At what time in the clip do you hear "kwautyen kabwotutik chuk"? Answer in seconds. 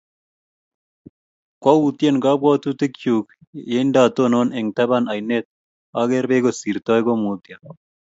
1.61-3.25